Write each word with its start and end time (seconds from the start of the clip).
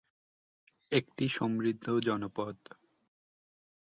একটি 0.91 1.25
সমৃদ্ধ 1.29 1.85
জনপদ। 1.99 2.55